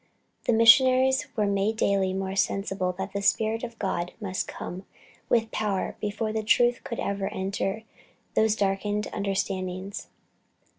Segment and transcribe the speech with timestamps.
[0.45, 4.83] The missionaries were made daily more sensible that the Spirit of God must come
[5.29, 7.83] "with power," before the truth could ever enter
[8.35, 10.07] those darkened understandings.